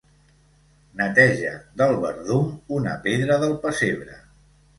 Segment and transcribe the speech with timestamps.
[1.01, 1.51] Neteja
[1.81, 4.19] del verdum una pedra del pessebre.